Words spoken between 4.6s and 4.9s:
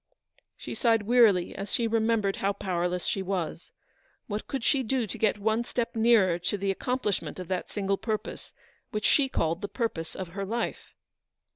she